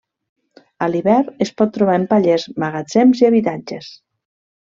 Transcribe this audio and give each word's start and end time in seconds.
A 0.85 0.87
l'hivern 0.93 1.43
es 1.47 1.51
pot 1.61 1.73
trobar 1.75 1.99
en 2.01 2.07
pallers, 2.15 2.47
magatzems 2.65 3.23
i 3.25 3.29
habitatges. 3.31 3.93